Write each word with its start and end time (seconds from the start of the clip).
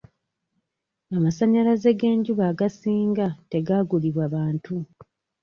Amasannyalaze 1.15 1.89
g'enjuba 1.99 2.43
agasinga 2.51 3.27
tegaagulibwa 3.51 4.25
bantu. 4.35 4.75